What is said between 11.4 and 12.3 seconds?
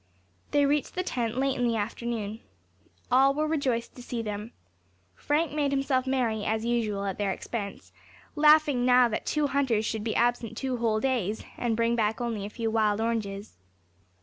and bring back